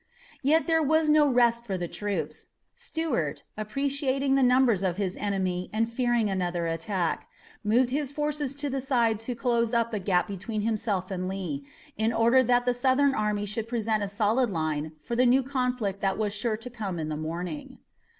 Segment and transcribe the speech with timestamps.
[0.41, 2.47] Yet there was no rest for the troops.
[2.75, 7.27] Stuart, appreciating the numbers of his enemy and fearing another attack,
[7.63, 11.67] moved his forces to the side to close up the gap between himself and Lee,
[11.97, 16.01] in order that the Southern army should present a solid line for the new conflict
[16.01, 17.77] that was sure to come in the morning.